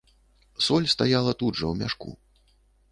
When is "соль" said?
0.67-0.89